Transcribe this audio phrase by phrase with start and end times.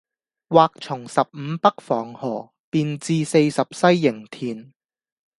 [0.49, 4.73] 或從十五北防河，便至四十西營田。